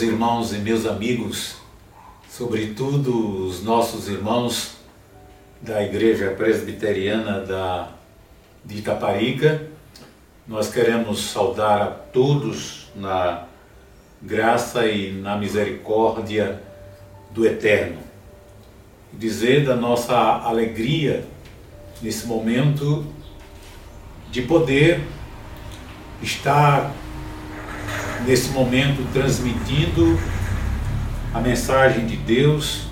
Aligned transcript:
Meus 0.00 0.12
irmãos 0.12 0.52
e 0.54 0.56
meus 0.56 0.86
amigos, 0.86 1.56
sobretudo 2.26 3.44
os 3.44 3.62
nossos 3.62 4.08
irmãos 4.08 4.76
da 5.60 5.82
Igreja 5.82 6.30
Presbiteriana 6.30 7.40
da, 7.40 7.90
de 8.64 8.78
Itaparica, 8.78 9.68
nós 10.48 10.72
queremos 10.72 11.20
saudar 11.20 11.82
a 11.82 11.86
todos 11.88 12.86
na 12.96 13.44
graça 14.22 14.86
e 14.86 15.12
na 15.12 15.36
misericórdia 15.36 16.62
do 17.30 17.44
Eterno. 17.44 17.98
Dizer 19.12 19.66
da 19.66 19.76
nossa 19.76 20.16
alegria 20.16 21.26
nesse 22.00 22.26
momento 22.26 23.04
de 24.30 24.40
poder 24.40 25.02
estar 26.22 26.90
nesse 28.26 28.50
momento 28.50 29.06
transmitindo 29.12 30.18
a 31.32 31.40
mensagem 31.40 32.06
de 32.06 32.16
Deus 32.16 32.82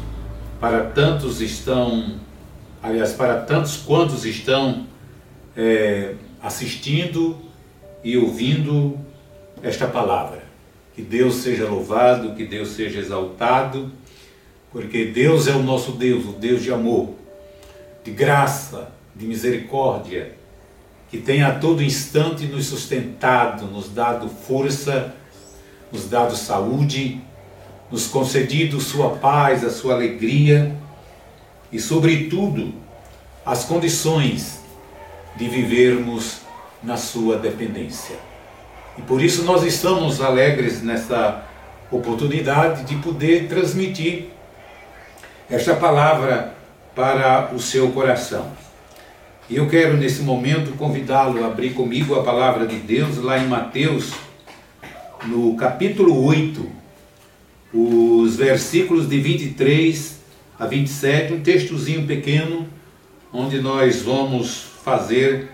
para 0.61 0.85
tantos 0.85 1.41
estão, 1.41 2.17
aliás, 2.83 3.13
para 3.13 3.41
tantos 3.41 3.77
quantos 3.77 4.25
estão 4.25 4.87
é, 5.57 6.15
assistindo 6.43 7.37
e 8.03 8.17
ouvindo 8.17 8.99
esta 9.63 9.87
palavra. 9.87 10.43
Que 10.95 11.03
Deus 11.03 11.37
seja 11.37 11.69
louvado, 11.69 12.35
que 12.35 12.45
Deus 12.45 12.71
seja 12.71 12.99
exaltado, 12.99 13.93
porque 14.73 15.07
Deus 15.07 15.47
é 15.47 15.53
o 15.53 15.63
nosso 15.63 15.93
Deus, 15.93 16.25
o 16.25 16.33
Deus 16.33 16.63
de 16.63 16.73
amor, 16.73 17.15
de 18.05 18.11
graça, 18.11 18.91
de 19.15 19.27
misericórdia, 19.27 20.33
que 21.11 21.19
tem 21.19 21.43
a 21.43 21.59
todo 21.59 21.83
instante 21.83 22.47
nos 22.47 22.67
sustentado, 22.67 23.67
nos 23.67 23.89
dado 23.89 24.29
força, 24.29 25.15
nos 25.93 26.09
dado 26.09 26.37
saúde, 26.37 27.21
nos 27.91 28.07
concedido 28.07 28.81
sua 28.81 29.11
paz, 29.17 29.65
a 29.65 29.71
sua 29.71 29.95
alegria 29.95 30.77
e, 31.73 31.79
sobretudo, 31.79 32.75
as 33.45 33.65
condições 33.65 34.61
de 35.37 35.49
vivermos 35.49 36.41
na 36.83 36.97
sua 36.97 37.37
dependência. 37.37 38.17
E 38.97 39.03
por 39.03 39.23
isso 39.23 39.45
nós 39.45 39.63
estamos 39.63 40.21
alegres 40.21 40.83
nessa 40.83 41.45
oportunidade 41.91 42.85
de 42.85 42.97
poder 42.97 43.49
transmitir 43.49 44.27
esta 45.49 45.75
palavra 45.75 46.55
para 46.95 47.51
o 47.55 47.61
seu 47.61 47.91
coração. 47.93 48.51
E 49.49 49.57
eu 49.57 49.67
quero 49.69 49.97
nesse 49.97 50.21
momento 50.21 50.77
convidá-lo 50.77 51.43
a 51.43 51.47
abrir 51.47 51.71
comigo 51.71 52.15
a 52.19 52.23
palavra 52.23 52.67
de 52.67 52.77
Deus 52.77 53.17
lá 53.17 53.39
em 53.39 53.47
Mateus, 53.47 54.13
no 55.27 55.57
capítulo 55.57 56.25
8, 56.25 56.71
os 57.73 58.37
versículos 58.37 59.09
de 59.09 59.21
23 59.21 60.19
a 60.59 60.67
27, 60.67 61.33
um 61.33 61.41
textozinho 61.41 62.07
pequeno, 62.07 62.67
onde 63.33 63.61
nós 63.61 64.03
vamos 64.03 64.63
fazer 64.85 65.51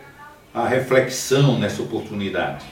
a 0.52 0.66
reflexão 0.66 1.58
nessa 1.58 1.82
oportunidade. 1.82 2.64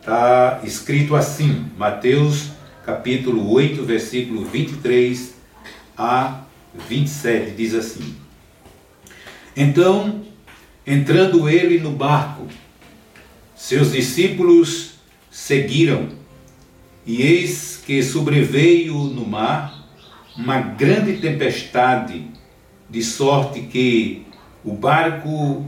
Está 0.00 0.60
escrito 0.64 1.16
assim, 1.16 1.66
Mateus 1.76 2.50
capítulo 2.84 3.50
8, 3.52 3.84
versículo 3.84 4.44
23 4.44 5.34
a 5.96 6.42
27, 6.88 7.50
diz 7.52 7.74
assim: 7.74 8.14
Então 9.56 10.28
Entrando 10.90 11.50
ele 11.50 11.78
no 11.78 11.90
barco, 11.90 12.48
seus 13.54 13.92
discípulos 13.92 14.92
seguiram, 15.48 16.10
e 17.06 17.22
eis 17.22 17.82
que 17.86 18.02
sobreveio 18.02 18.92
no 19.04 19.26
mar 19.26 19.82
uma 20.36 20.58
grande 20.58 21.16
tempestade, 21.22 22.26
de 22.90 23.02
sorte 23.02 23.62
que 23.62 24.26
o 24.62 24.74
barco 24.74 25.66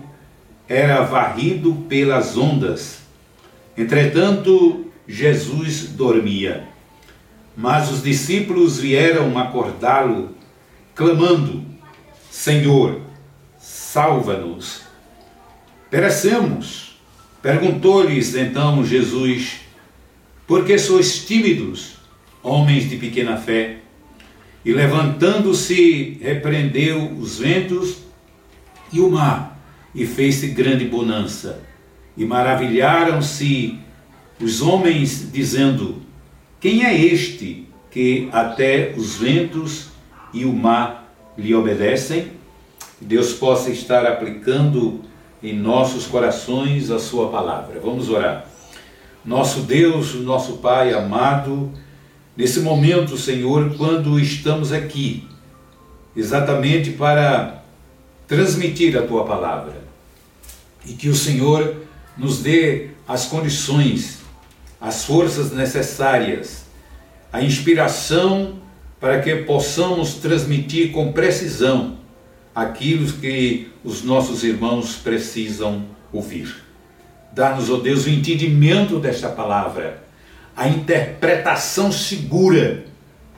era 0.69 1.00
varrido 1.02 1.86
pelas 1.88 2.36
ondas. 2.36 2.98
Entretanto, 3.74 4.92
Jesus 5.08 5.88
dormia. 5.88 6.69
Mas 7.56 7.90
os 7.90 8.02
discípulos 8.02 8.78
vieram 8.78 9.38
acordá-lo, 9.38 10.36
clamando: 10.94 11.64
Senhor, 12.30 13.00
salva-nos. 13.58 14.82
Perecemos. 15.90 17.00
Perguntou-lhes 17.40 18.34
então 18.34 18.84
Jesus: 18.84 19.69
Por 20.50 20.65
que 20.65 20.77
sois 20.81 21.25
tímidos, 21.25 21.93
homens 22.43 22.91
de 22.91 22.97
pequena 22.97 23.37
fé? 23.37 23.77
E 24.65 24.72
levantando-se, 24.72 26.19
repreendeu 26.21 27.09
os 27.21 27.38
ventos 27.38 27.99
e 28.93 28.99
o 28.99 29.09
mar, 29.09 29.62
e 29.94 30.05
fez-se 30.05 30.49
grande 30.49 30.87
bonança. 30.87 31.62
E 32.16 32.25
maravilharam-se 32.25 33.78
os 34.41 34.61
homens, 34.61 35.31
dizendo: 35.33 36.03
Quem 36.59 36.84
é 36.84 37.00
este 37.00 37.69
que 37.88 38.28
até 38.32 38.93
os 38.97 39.19
ventos 39.19 39.91
e 40.34 40.44
o 40.44 40.53
mar 40.53 41.15
lhe 41.38 41.55
obedecem? 41.55 42.27
Deus 43.00 43.32
possa 43.34 43.71
estar 43.71 44.05
aplicando 44.05 45.00
em 45.41 45.56
nossos 45.56 46.09
corações 46.09 46.91
a 46.91 46.99
Sua 46.99 47.28
palavra. 47.28 47.78
Vamos 47.78 48.09
orar. 48.09 48.50
Nosso 49.25 49.60
Deus, 49.60 50.14
nosso 50.14 50.54
Pai 50.54 50.94
amado, 50.94 51.70
nesse 52.36 52.60
momento, 52.60 53.19
Senhor, 53.19 53.76
quando 53.76 54.19
estamos 54.19 54.72
aqui, 54.72 55.28
exatamente 56.16 56.92
para 56.92 57.62
transmitir 58.26 58.97
a 58.97 59.03
Tua 59.03 59.25
palavra, 59.25 59.82
e 60.86 60.94
que 60.94 61.08
o 61.08 61.14
Senhor 61.14 61.76
nos 62.16 62.38
dê 62.38 62.91
as 63.06 63.26
condições, 63.26 64.20
as 64.81 65.04
forças 65.04 65.52
necessárias, 65.52 66.64
a 67.31 67.42
inspiração 67.42 68.54
para 68.98 69.20
que 69.20 69.34
possamos 69.37 70.14
transmitir 70.14 70.92
com 70.92 71.12
precisão 71.12 71.98
aquilo 72.54 73.10
que 73.12 73.70
os 73.84 74.02
nossos 74.02 74.44
irmãos 74.44 74.97
precisam 74.97 75.84
ouvir. 76.12 76.59
Dá-nos, 77.32 77.70
ó 77.70 77.74
oh 77.74 77.76
Deus, 77.78 78.06
o 78.06 78.10
entendimento 78.10 78.98
desta 78.98 79.28
palavra, 79.28 80.02
a 80.56 80.68
interpretação 80.68 81.92
segura, 81.92 82.84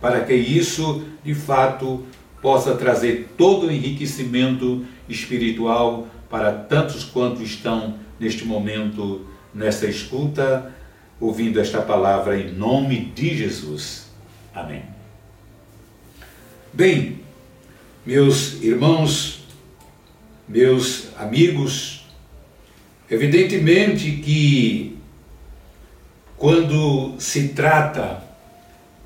para 0.00 0.20
que 0.20 0.34
isso, 0.34 1.04
de 1.22 1.34
fato, 1.34 2.04
possa 2.40 2.74
trazer 2.74 3.34
todo 3.36 3.66
o 3.66 3.70
enriquecimento 3.70 4.84
espiritual 5.08 6.08
para 6.28 6.52
tantos 6.52 7.04
quanto 7.04 7.42
estão 7.42 7.98
neste 8.18 8.44
momento 8.44 9.26
nessa 9.54 9.86
escuta, 9.86 10.72
ouvindo 11.20 11.60
esta 11.60 11.80
palavra 11.80 12.38
em 12.38 12.52
nome 12.52 13.12
de 13.14 13.36
Jesus. 13.36 14.06
Amém. 14.54 14.82
Bem, 16.72 17.20
meus 18.04 18.60
irmãos, 18.62 19.44
meus 20.48 21.08
amigos, 21.16 22.01
evidentemente 23.12 24.10
que 24.10 24.96
quando 26.38 27.14
se 27.18 27.48
trata, 27.48 28.24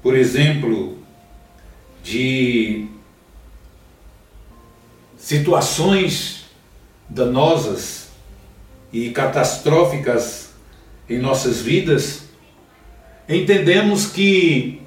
por 0.01 0.17
exemplo, 0.17 0.99
de 2.05 2.87
situações 5.19 6.45
danosas 7.09 8.11
e 8.93 9.11
catastróficas 9.11 10.51
em 11.11 11.19
nossas 11.19 11.61
vidas, 11.61 12.29
entendemos 13.29 14.07
que 14.07 14.83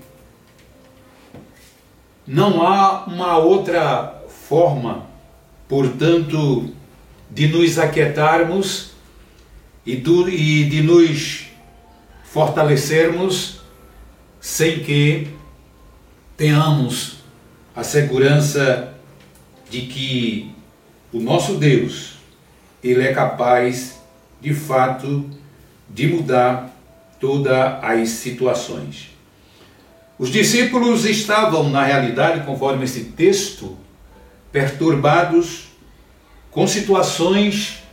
não 2.26 2.66
há 2.66 3.04
uma 3.04 3.38
outra 3.38 4.24
forma, 4.48 5.08
portanto, 5.68 6.74
de 7.30 7.50
nos 7.50 7.78
aquietarmos 7.78 8.89
e, 9.86 9.96
de 9.96 10.82
nos 10.82 11.46
fortalecermos 12.24 13.62
sem 14.40 14.80
que 14.80 15.28
tenhamos 16.38 17.18
a 17.76 17.84
segurança 17.84 18.94
de 19.70 19.82
que 19.82 20.52
o 21.12 21.20
nosso 21.20 21.56
Deus, 21.56 22.18
ele 22.84 23.04
é 23.04 23.14
capaz 23.14 24.00
de 24.40 24.54
fato 24.54 25.30
de 25.90 26.08
mudar 26.08 26.76
todas 27.20 27.84
as 27.84 28.10
situações. 28.10 29.10
Os 30.18 30.30
discípulos 30.30 31.06
estavam, 31.06 31.70
na 31.70 31.84
realidade, 31.84 32.46
conforme 32.46 32.86
esse 32.86 33.06
texto, 33.06 33.78
perturbados 34.52 35.70
com 36.52 36.68
situações 36.68 37.84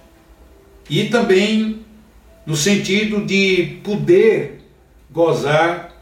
e 0.89 1.05
também 1.05 1.81
no 2.45 2.57
sentido 2.57 3.25
de 3.25 3.79
poder 3.83 4.61
gozar 5.11 5.93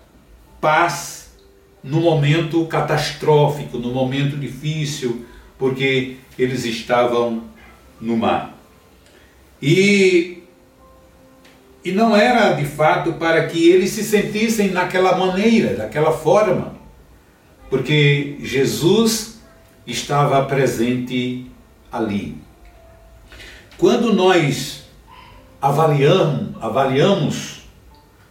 paz 0.60 1.32
no 1.82 2.00
momento 2.00 2.64
catastrófico, 2.66 3.78
no 3.78 3.90
momento 3.92 4.36
difícil, 4.36 5.24
porque 5.58 6.16
eles 6.38 6.64
estavam 6.64 7.44
no 8.00 8.16
mar. 8.16 8.58
E, 9.60 10.42
e 11.84 11.92
não 11.92 12.16
era 12.16 12.52
de 12.52 12.64
fato 12.64 13.14
para 13.14 13.46
que 13.46 13.68
eles 13.68 13.90
se 13.90 14.02
sentissem 14.02 14.70
naquela 14.70 15.16
maneira, 15.16 15.74
daquela 15.74 16.12
forma, 16.12 16.74
porque 17.70 18.36
Jesus 18.40 19.40
estava 19.86 20.44
presente 20.44 21.46
ali. 21.90 22.43
Quando 23.84 24.14
nós 24.14 24.84
avaliamos, 25.60 26.56
avaliamos 26.58 27.66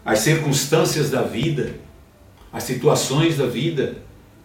as 0.04 0.18
circunstâncias 0.18 1.12
da 1.12 1.22
vida, 1.22 1.76
as 2.52 2.64
situações 2.64 3.38
da 3.38 3.46
vida, 3.46 3.98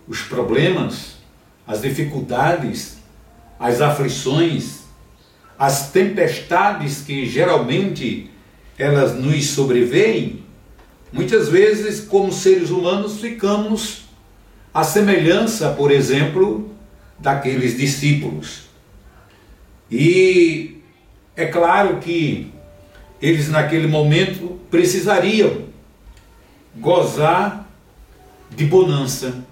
os 0.06 0.20
problemas, 0.20 1.16
as 1.66 1.80
dificuldades, 1.80 2.98
as 3.58 3.80
aflições, 3.80 4.80
as 5.58 5.90
tempestades 5.90 7.00
que 7.00 7.24
geralmente 7.24 8.30
elas 8.78 9.14
nos 9.14 9.46
sobrevêm, 9.46 10.44
muitas 11.10 11.48
vezes, 11.48 12.00
como 12.00 12.30
seres 12.30 12.68
humanos, 12.68 13.18
ficamos 13.18 14.02
à 14.74 14.84
semelhança, 14.84 15.70
por 15.70 15.90
exemplo, 15.90 16.70
daqueles 17.18 17.78
discípulos. 17.78 18.64
E 19.90 20.67
é 21.38 21.46
claro 21.46 21.98
que 21.98 22.52
eles 23.22 23.48
naquele 23.48 23.86
momento 23.86 24.58
precisariam 24.68 25.66
gozar 26.74 27.70
de 28.50 28.64
bonança, 28.64 29.44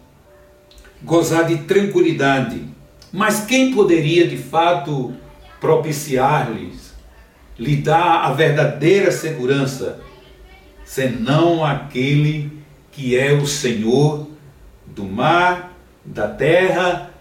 gozar 1.01 1.47
de 1.47 1.59
tranquilidade. 1.59 2.65
Mas 3.13 3.45
quem 3.45 3.73
poderia 3.73 4.27
de 4.27 4.37
fato 4.37 5.15
propiciar-lhes, 5.61 6.93
lhe 7.57 7.77
dar 7.77 8.25
a 8.25 8.33
verdadeira 8.33 9.13
segurança, 9.13 10.01
senão 10.85 11.65
aquele 11.65 12.51
que 12.91 13.17
é 13.17 13.33
o 13.33 13.47
Senhor 13.47 14.29
do 14.89 15.05
mar, 15.05 15.73
da 16.05 16.27
terra 16.27 17.13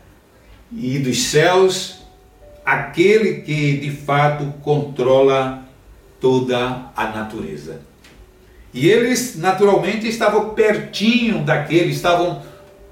e 0.75 0.97
dos 0.97 1.25
céus, 1.25 1.94
aquele 2.65 3.41
que 3.41 3.77
de 3.77 3.91
fato 3.91 4.53
controla 4.61 5.63
toda 6.19 6.91
a 6.95 7.07
natureza. 7.07 7.81
E 8.73 8.89
eles 8.89 9.37
naturalmente 9.37 10.07
estavam 10.07 10.49
pertinho 10.49 11.43
daquele, 11.43 11.91
estavam 11.91 12.41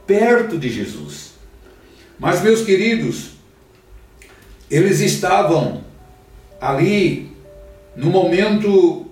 perto 0.06 0.58
de 0.58 0.70
Jesus. 0.70 1.34
Mas, 2.20 2.42
meus 2.42 2.62
queridos, 2.62 3.32
eles 4.70 5.02
estavam 5.02 5.84
ali 6.62 7.32
no 7.96 8.10
momento 8.10 9.08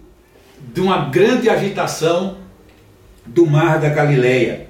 de 0.73 0.79
uma 0.79 1.09
grande 1.09 1.49
agitação 1.49 2.37
do 3.25 3.45
mar 3.45 3.79
da 3.79 3.89
Galileia. 3.89 4.67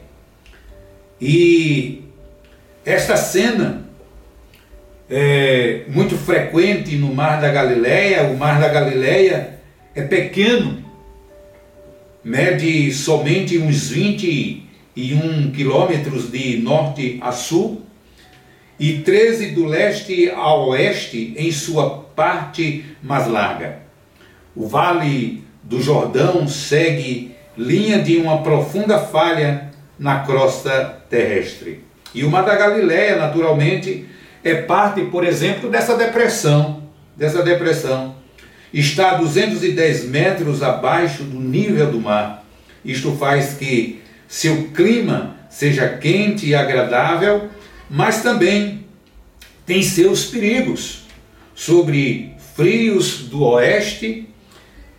E 1.19 2.03
esta 2.83 3.15
cena 3.15 3.90
é 5.13 5.81
muito 5.89 6.15
frequente 6.15 6.95
no 6.95 7.13
mar 7.13 7.41
da 7.41 7.49
Galileia, 7.49 8.23
o 8.23 8.37
mar 8.37 8.61
da 8.61 8.69
Galileia 8.69 9.59
é 9.93 10.01
pequeno, 10.03 10.81
mede 12.23 12.93
somente 12.93 13.57
uns 13.57 13.89
21 13.89 15.51
quilômetros 15.51 16.31
de 16.31 16.59
norte 16.59 17.19
a 17.19 17.33
sul 17.33 17.81
e 18.79 18.99
13 18.99 19.47
do 19.51 19.65
leste 19.65 20.29
a 20.29 20.55
oeste 20.55 21.33
em 21.35 21.51
sua 21.51 21.89
parte 22.15 22.85
mais 23.03 23.27
larga. 23.27 23.79
O 24.55 24.65
vale 24.65 25.43
do 25.61 25.81
Jordão 25.81 26.47
segue 26.47 27.35
linha 27.57 28.01
de 28.01 28.15
uma 28.15 28.41
profunda 28.41 28.97
falha 28.97 29.71
na 29.99 30.19
crosta 30.19 31.03
terrestre. 31.09 31.83
E 32.13 32.23
o 32.23 32.29
Mar 32.29 32.43
da 32.43 32.55
Galileia, 32.55 33.17
naturalmente, 33.17 34.05
é 34.43 34.55
parte, 34.55 35.01
por 35.05 35.23
exemplo, 35.23 35.69
dessa 35.69 35.95
depressão, 35.95 36.83
dessa 37.15 37.43
depressão. 37.43 38.15
Está 38.73 39.11
a 39.11 39.15
210 39.15 40.05
metros 40.05 40.63
abaixo 40.63 41.23
do 41.23 41.39
nível 41.39 41.91
do 41.91 41.99
mar. 41.99 42.45
Isto 42.83 43.11
faz 43.17 43.53
que 43.53 44.01
seu 44.27 44.69
clima 44.69 45.35
seja 45.49 45.88
quente 45.89 46.47
e 46.47 46.55
agradável, 46.55 47.49
mas 47.89 48.23
também 48.23 48.85
tem 49.65 49.83
seus 49.83 50.25
perigos. 50.25 51.01
Sobre 51.53 52.33
frios 52.55 53.19
do 53.27 53.44
oeste, 53.44 54.27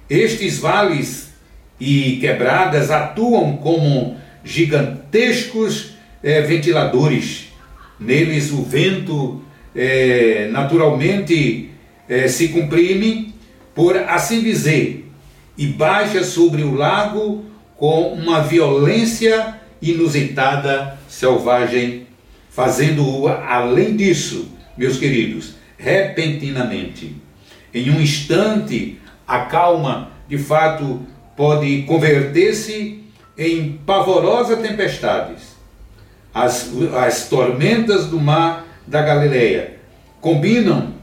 estes 0.08 0.58
vales 0.58 1.32
e 1.80 2.18
quebradas 2.20 2.90
atuam 2.90 3.56
como 3.56 4.16
gigantescos 4.44 5.94
eh, 6.22 6.42
ventiladores 6.42 7.51
Neles 8.04 8.50
o 8.50 8.62
vento 8.62 9.42
é, 9.74 10.48
naturalmente 10.50 11.70
é, 12.08 12.26
se 12.26 12.48
comprime, 12.48 13.34
por 13.74 13.96
assim 13.96 14.42
dizer, 14.42 15.08
e 15.56 15.66
baixa 15.66 16.24
sobre 16.24 16.62
o 16.62 16.74
lago 16.74 17.44
com 17.76 18.12
uma 18.12 18.40
violência 18.42 19.60
inusitada, 19.80 20.98
selvagem, 21.08 22.06
fazendo-o, 22.50 23.28
além 23.28 23.96
disso, 23.96 24.48
meus 24.76 24.98
queridos, 24.98 25.54
repentinamente. 25.78 27.16
Em 27.72 27.90
um 27.90 28.00
instante, 28.00 28.98
a 29.26 29.40
calma, 29.40 30.10
de 30.28 30.38
fato, 30.38 31.00
pode 31.36 31.82
converter-se 31.82 33.00
em 33.38 33.72
pavorosa 33.86 34.56
tempestades 34.56 35.51
as, 36.34 36.70
as 36.96 37.28
tormentas 37.28 38.06
do 38.06 38.20
mar 38.20 38.66
da 38.86 39.02
Galileia 39.02 39.76
combinam 40.20 40.94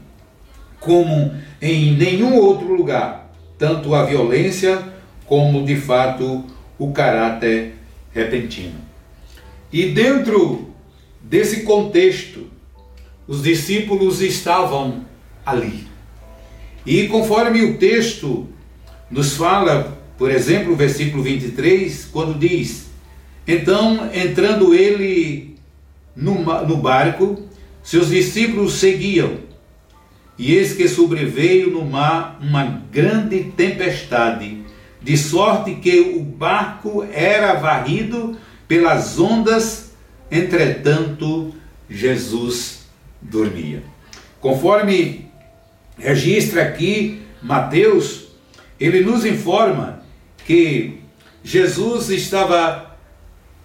como 0.78 1.34
em 1.60 1.92
nenhum 1.92 2.36
outro 2.36 2.74
lugar, 2.74 3.30
tanto 3.58 3.94
a 3.94 4.04
violência 4.04 4.82
como 5.26 5.64
de 5.64 5.76
fato 5.76 6.44
o 6.78 6.92
caráter 6.92 7.74
repentino. 8.12 8.80
E 9.72 9.90
dentro 9.90 10.70
desse 11.20 11.62
contexto, 11.62 12.48
os 13.28 13.42
discípulos 13.42 14.20
estavam 14.20 15.04
ali. 15.46 15.86
E 16.84 17.06
conforme 17.08 17.62
o 17.62 17.78
texto 17.78 18.48
nos 19.10 19.36
fala, 19.36 19.98
por 20.16 20.30
exemplo, 20.30 20.72
o 20.72 20.76
versículo 20.76 21.22
23, 21.22 22.06
quando 22.06 22.38
diz: 22.38 22.89
então, 23.46 24.10
entrando 24.12 24.74
ele 24.74 25.56
no, 26.14 26.42
no 26.66 26.76
barco, 26.76 27.42
seus 27.82 28.08
discípulos 28.08 28.74
seguiam. 28.74 29.38
E 30.38 30.54
eis 30.54 30.72
que 30.72 30.88
sobreveio 30.88 31.70
no 31.70 31.84
mar 31.84 32.38
uma 32.40 32.64
grande 32.90 33.44
tempestade, 33.56 34.64
de 35.02 35.16
sorte 35.16 35.74
que 35.76 36.00
o 36.00 36.22
barco 36.22 37.02
era 37.12 37.54
varrido 37.54 38.38
pelas 38.66 39.18
ondas, 39.18 39.92
entretanto, 40.30 41.54
Jesus 41.88 42.86
dormia. 43.20 43.82
Conforme 44.40 45.26
registra 45.98 46.62
aqui 46.62 47.22
Mateus, 47.42 48.28
ele 48.78 49.02
nos 49.02 49.26
informa 49.26 50.02
que 50.46 51.00
Jesus 51.42 52.10
estava 52.10 52.89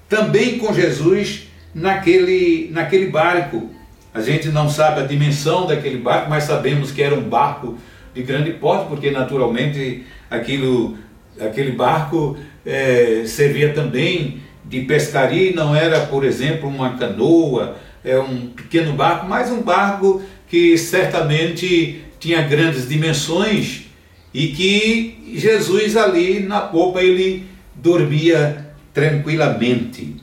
também 0.08 0.58
com 0.58 0.74
Jesus 0.74 1.48
naquele, 1.74 2.70
naquele 2.72 3.08
barco. 3.08 3.70
A 4.14 4.22
gente 4.22 4.48
não 4.50 4.70
sabe 4.70 5.02
a 5.02 5.06
dimensão 5.06 5.68
daquele 5.68 5.98
barco, 5.98 6.30
mas 6.30 6.46
sabemos 6.46 6.92
que 6.92 7.02
era 7.02 7.16
um 7.16 7.24
barco 7.24 7.78
de 8.14 8.24
grande 8.24 8.52
porte, 8.52 8.88
porque 8.88 9.12
naturalmente 9.12 10.06
aquilo, 10.30 10.98
aquele 11.40 11.72
barco 11.72 12.38
é, 12.66 13.24
servia 13.26 13.74
também 13.74 14.42
de 14.64 14.82
pescaria, 14.82 15.54
não 15.54 15.76
era, 15.76 16.02
por 16.06 16.24
exemplo, 16.24 16.68
uma 16.68 16.98
canoa, 16.98 17.76
é 18.04 18.18
um 18.18 18.48
pequeno 18.48 18.94
barco, 18.94 19.28
mas 19.28 19.52
um 19.52 19.62
barco 19.62 20.22
que 20.48 20.78
certamente 20.78 22.04
tinha 22.20 22.42
grandes 22.42 22.88
dimensões 22.88 23.86
e 24.34 24.48
que 24.48 25.34
Jesus 25.36 25.98
ali 25.98 26.40
na 26.40 26.62
popa 26.62 27.02
ele 27.02 27.46
dormia 27.76 28.65
tranquilamente. 28.96 30.16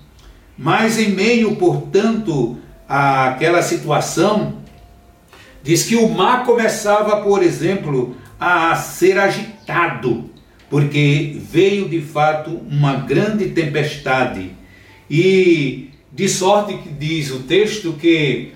Mas 0.58 0.98
em 0.98 1.10
meio, 1.10 1.54
portanto, 1.56 2.56
àquela 2.88 3.62
situação, 3.62 4.62
diz 5.62 5.84
que 5.84 5.94
o 5.94 6.08
mar 6.08 6.44
começava, 6.44 7.20
por 7.22 7.42
exemplo, 7.42 8.16
a 8.40 8.74
ser 8.74 9.18
agitado, 9.18 10.30
porque 10.70 11.38
veio 11.50 11.88
de 11.88 12.00
fato 12.00 12.50
uma 12.68 12.94
grande 12.94 13.50
tempestade. 13.50 14.50
E 15.08 15.90
de 16.10 16.28
sorte 16.28 16.78
que 16.78 16.88
diz 16.88 17.30
o 17.30 17.40
texto 17.40 17.92
que 17.92 18.52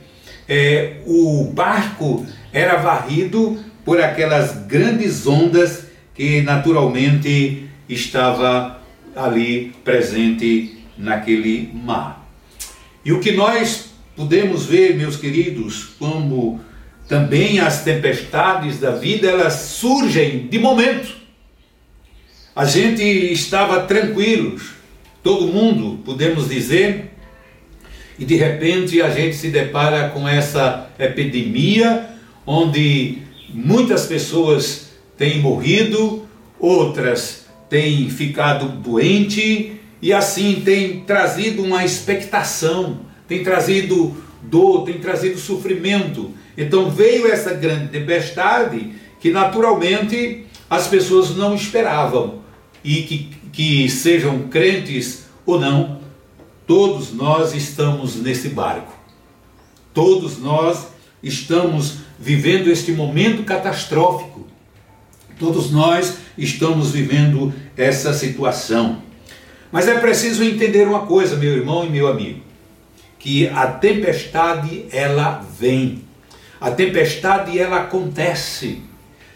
é, 0.48 0.98
o 1.06 1.50
barco 1.52 2.24
era 2.52 2.76
varrido 2.76 3.58
por 3.84 4.00
aquelas 4.00 4.66
grandes 4.66 5.26
ondas 5.26 5.86
que 6.14 6.40
naturalmente 6.40 7.68
estava 7.88 8.75
ali 9.16 9.72
presente 9.82 10.78
naquele 10.96 11.70
mar. 11.72 12.30
E 13.04 13.12
o 13.12 13.20
que 13.20 13.32
nós 13.32 13.90
podemos 14.14 14.66
ver, 14.66 14.94
meus 14.94 15.16
queridos, 15.16 15.94
como 15.98 16.60
também 17.08 17.58
as 17.60 17.82
tempestades 17.82 18.78
da 18.78 18.90
vida, 18.90 19.28
elas 19.28 19.54
surgem 19.54 20.46
de 20.46 20.58
momento. 20.58 21.16
A 22.54 22.64
gente 22.64 23.02
estava 23.02 23.82
tranquilos, 23.82 24.70
todo 25.22 25.48
mundo, 25.48 26.02
podemos 26.04 26.48
dizer, 26.48 27.12
e 28.18 28.24
de 28.24 28.36
repente 28.36 29.00
a 29.02 29.10
gente 29.10 29.36
se 29.36 29.48
depara 29.48 30.08
com 30.10 30.28
essa 30.28 30.90
epidemia, 30.98 32.08
onde 32.46 33.18
muitas 33.50 34.06
pessoas 34.06 34.90
têm 35.16 35.40
morrido, 35.40 36.26
outras 36.58 37.45
têm 37.68 38.08
ficado 38.08 38.68
doentes, 38.68 39.72
e 40.00 40.12
assim 40.12 40.62
tem 40.64 41.00
trazido 41.00 41.62
uma 41.62 41.84
expectação, 41.84 43.00
tem 43.26 43.42
trazido 43.42 44.16
dor, 44.42 44.84
tem 44.84 44.98
trazido 44.98 45.38
sofrimento. 45.38 46.30
Então 46.56 46.90
veio 46.90 47.26
essa 47.26 47.52
grande 47.54 47.88
tempestade 47.88 48.92
que 49.20 49.30
naturalmente 49.30 50.44
as 50.68 50.86
pessoas 50.86 51.34
não 51.36 51.54
esperavam 51.54 52.40
e 52.84 53.02
que, 53.02 53.30
que 53.52 53.88
sejam 53.88 54.48
crentes 54.48 55.26
ou 55.44 55.58
não, 55.58 56.00
todos 56.66 57.12
nós 57.12 57.54
estamos 57.54 58.16
nesse 58.16 58.48
barco. 58.48 58.92
Todos 59.94 60.38
nós 60.38 60.88
estamos 61.22 61.98
vivendo 62.18 62.68
este 62.68 62.92
momento 62.92 63.44
catastrófico. 63.44 64.35
Todos 65.38 65.70
nós 65.70 66.18
estamos 66.38 66.92
vivendo 66.92 67.52
essa 67.76 68.14
situação. 68.14 69.02
Mas 69.70 69.86
é 69.86 69.98
preciso 69.98 70.42
entender 70.42 70.86
uma 70.86 71.00
coisa, 71.00 71.36
meu 71.36 71.52
irmão 71.52 71.84
e 71.84 71.90
meu 71.90 72.08
amigo, 72.08 72.40
que 73.18 73.48
a 73.48 73.66
tempestade 73.66 74.86
ela 74.90 75.44
vem. 75.58 76.02
A 76.60 76.70
tempestade 76.70 77.58
ela 77.58 77.82
acontece. 77.82 78.80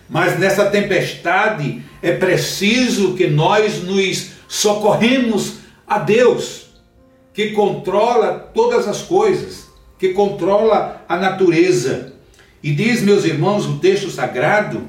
Mas 0.08 0.38
nessa 0.38 0.66
tempestade 0.66 1.82
é 2.02 2.12
preciso 2.12 3.14
que 3.14 3.26
nós 3.26 3.82
nos 3.82 4.30
socorremos 4.48 5.58
a 5.86 5.98
Deus, 5.98 6.66
que 7.34 7.50
controla 7.50 8.50
todas 8.54 8.88
as 8.88 9.02
coisas, 9.02 9.68
que 9.98 10.14
controla 10.14 11.04
a 11.08 11.16
natureza. 11.16 12.14
E 12.62 12.72
diz, 12.72 13.02
meus 13.02 13.24
irmãos, 13.24 13.66
o 13.66 13.78
texto 13.78 14.10
sagrado, 14.10 14.82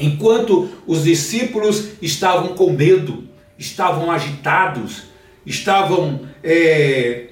enquanto 0.00 0.68
os 0.86 1.04
discípulos 1.04 1.90
estavam 2.00 2.54
com 2.54 2.72
medo, 2.72 3.24
estavam 3.58 4.10
agitados, 4.10 5.04
estavam 5.44 6.20
é, 6.42 7.28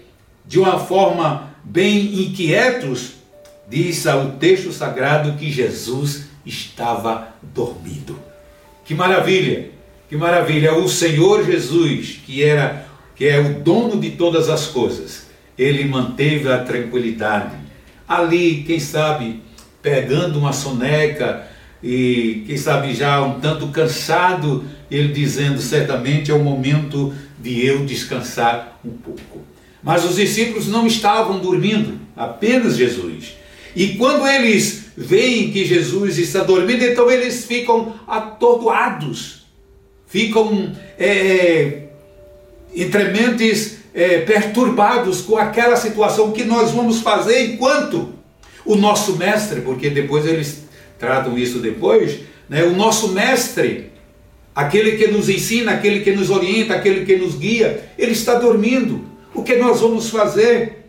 de 0.46 0.58
uma 0.58 0.78
forma 0.78 1.54
bem 1.64 2.22
inquietos, 2.22 3.14
diz 3.68 4.04
o 4.06 4.36
texto 4.38 4.72
sagrado 4.72 5.38
que 5.38 5.50
Jesus 5.50 6.28
estava 6.44 7.28
dormindo. 7.42 8.18
Que 8.84 8.94
maravilha! 8.94 9.70
Que 10.08 10.16
maravilha! 10.16 10.74
O 10.74 10.88
Senhor 10.88 11.44
Jesus, 11.44 12.20
que 12.24 12.42
era 12.42 12.86
que 13.14 13.26
é 13.26 13.40
o 13.40 13.60
dono 13.64 14.00
de 14.00 14.10
todas 14.12 14.48
as 14.48 14.66
coisas, 14.66 15.26
ele 15.58 15.84
manteve 15.84 16.48
a 16.48 16.58
tranquilidade. 16.58 17.56
Ali, 18.06 18.62
quem 18.64 18.78
sabe, 18.78 19.42
pegando 19.82 20.38
uma 20.38 20.52
soneca 20.52 21.47
e 21.82 22.44
quem 22.46 22.56
sabe 22.56 22.94
já 22.94 23.22
um 23.22 23.40
tanto 23.40 23.68
cansado, 23.68 24.64
ele 24.90 25.12
dizendo 25.12 25.60
certamente 25.60 26.30
é 26.30 26.34
o 26.34 26.42
momento 26.42 27.14
de 27.38 27.64
eu 27.64 27.84
descansar 27.84 28.78
um 28.84 28.90
pouco. 28.90 29.42
Mas 29.82 30.04
os 30.04 30.16
discípulos 30.16 30.66
não 30.66 30.86
estavam 30.86 31.38
dormindo, 31.38 32.00
apenas 32.16 32.76
Jesus. 32.76 33.36
E 33.76 33.94
quando 33.94 34.26
eles 34.26 34.86
veem 34.96 35.52
que 35.52 35.64
Jesus 35.64 36.18
está 36.18 36.42
dormindo, 36.42 36.84
então 36.84 37.08
eles 37.08 37.44
ficam 37.44 37.94
atordoados, 38.08 39.46
ficam 40.06 40.72
é, 40.98 41.82
entre 42.74 43.04
mentes 43.04 43.78
é, 43.94 44.18
perturbados 44.18 45.20
com 45.20 45.36
aquela 45.36 45.76
situação 45.76 46.32
que 46.32 46.42
nós 46.42 46.72
vamos 46.72 47.00
fazer 47.00 47.52
enquanto 47.52 48.14
o 48.64 48.74
nosso 48.74 49.16
mestre, 49.16 49.60
porque 49.60 49.88
depois 49.88 50.26
eles 50.26 50.67
tratam 50.98 51.38
isso 51.38 51.60
depois, 51.60 52.20
né, 52.48 52.64
o 52.64 52.74
nosso 52.74 53.08
mestre, 53.12 53.92
aquele 54.54 54.96
que 54.96 55.06
nos 55.08 55.28
ensina, 55.28 55.72
aquele 55.72 56.00
que 56.00 56.12
nos 56.12 56.30
orienta, 56.30 56.74
aquele 56.74 57.04
que 57.04 57.16
nos 57.16 57.36
guia, 57.36 57.88
ele 57.96 58.12
está 58.12 58.34
dormindo. 58.34 59.04
O 59.34 59.42
que 59.42 59.56
nós 59.56 59.80
vamos 59.80 60.10
fazer? 60.10 60.86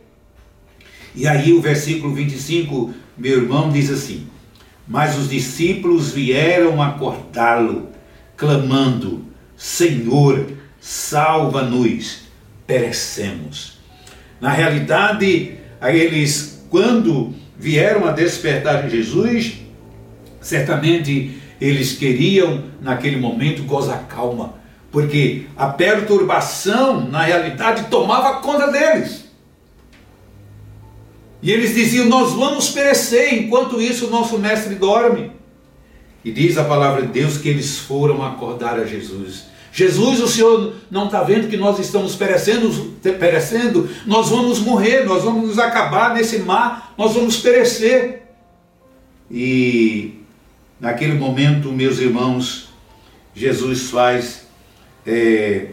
E 1.13 1.27
aí 1.27 1.53
o 1.53 1.61
versículo 1.61 2.13
25, 2.13 2.93
meu 3.17 3.43
irmão, 3.43 3.69
diz 3.69 3.91
assim: 3.91 4.27
Mas 4.87 5.17
os 5.17 5.29
discípulos 5.29 6.11
vieram 6.11 6.81
acordá-lo, 6.81 7.89
clamando: 8.35 9.25
Senhor, 9.55 10.47
salva-nos, 10.79 12.21
perecemos. 12.65 13.77
Na 14.39 14.51
realidade, 14.51 15.57
eles, 15.81 16.65
quando 16.69 17.35
vieram 17.57 18.07
a 18.07 18.11
despertar 18.11 18.89
Jesus, 18.89 19.59
certamente 20.41 21.39
eles 21.59 21.93
queriam, 21.93 22.63
naquele 22.81 23.17
momento, 23.17 23.63
gozar 23.63 24.07
calma, 24.07 24.55
porque 24.91 25.45
a 25.55 25.67
perturbação, 25.67 27.07
na 27.07 27.23
realidade, 27.23 27.89
tomava 27.89 28.41
conta 28.41 28.71
deles. 28.71 29.25
E 31.41 31.51
eles 31.51 31.75
diziam: 31.75 32.05
Nós 32.05 32.33
vamos 32.33 32.69
perecer, 32.69 33.33
enquanto 33.33 33.81
isso 33.81 34.07
o 34.07 34.09
nosso 34.09 34.37
mestre 34.37 34.75
dorme. 34.75 35.31
E 36.23 36.31
diz 36.31 36.57
a 36.57 36.63
palavra 36.63 37.03
de 37.03 37.09
Deus 37.09 37.37
que 37.37 37.47
eles 37.47 37.77
foram 37.77 38.25
acordar 38.25 38.79
a 38.79 38.85
Jesus. 38.85 39.45
Jesus, 39.71 40.19
o 40.19 40.27
Senhor 40.27 40.73
não 40.89 41.05
está 41.05 41.21
vendo 41.23 41.47
que 41.47 41.55
nós 41.55 41.79
estamos 41.79 42.15
perecendo, 42.15 42.69
perecendo, 43.19 43.89
nós 44.05 44.29
vamos 44.29 44.59
morrer, 44.59 45.05
nós 45.05 45.23
vamos 45.23 45.47
nos 45.47 45.59
acabar 45.59 46.13
nesse 46.13 46.39
mar, 46.39 46.93
nós 46.97 47.13
vamos 47.13 47.37
perecer. 47.37 48.23
E 49.31 50.18
naquele 50.79 51.13
momento, 51.13 51.71
meus 51.71 51.99
irmãos, 51.99 52.69
Jesus 53.35 53.89
faz 53.89 54.47
é, 55.05 55.71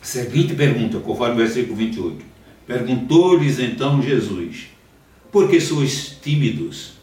seguinte 0.00 0.54
pergunta, 0.54 0.98
conforme 1.00 1.34
o 1.34 1.38
versículo 1.38 1.76
28. 1.76 2.24
Perguntou-lhes 2.66 3.58
então 3.58 4.00
Jesus: 4.02 4.68
Por 5.32 5.48
que 5.48 5.60
sois 5.60 6.16
tímidos, 6.22 6.94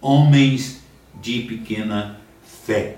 homens 0.00 0.82
de 1.20 1.42
pequena 1.42 2.20
fé? 2.64 2.96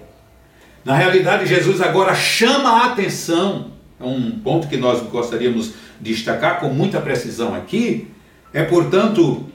Na 0.84 0.96
realidade, 0.96 1.46
Jesus 1.46 1.80
agora 1.80 2.14
chama 2.14 2.70
a 2.70 2.86
atenção, 2.86 3.72
é 3.98 4.04
um 4.04 4.32
ponto 4.32 4.68
que 4.68 4.76
nós 4.76 5.02
gostaríamos 5.02 5.72
de 6.00 6.12
destacar 6.12 6.60
com 6.60 6.68
muita 6.68 7.00
precisão 7.00 7.54
aqui, 7.54 8.08
é 8.52 8.62
portanto 8.62 9.46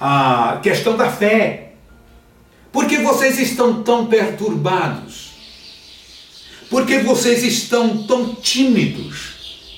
a 0.00 0.58
questão 0.62 0.96
da 0.96 1.08
fé. 1.10 1.71
Por 2.72 2.86
que 2.86 2.98
vocês 2.98 3.38
estão 3.38 3.82
tão 3.82 4.06
perturbados? 4.06 5.32
Por 6.70 6.86
que 6.86 6.98
vocês 7.00 7.42
estão 7.42 8.04
tão 8.04 8.34
tímidos? 8.34 9.70